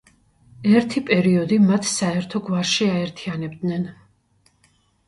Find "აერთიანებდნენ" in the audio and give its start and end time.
2.95-3.89